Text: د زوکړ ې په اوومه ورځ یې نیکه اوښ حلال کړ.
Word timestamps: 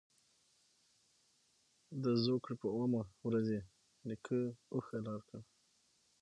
د 2.03 2.05
زوکړ 2.23 2.49
ې 2.53 2.55
په 2.61 2.67
اوومه 2.73 3.01
ورځ 3.25 3.47
یې 3.55 3.61
نیکه 4.07 4.39
اوښ 4.73 4.85
حلال 4.93 5.19
کړ. 5.29 5.39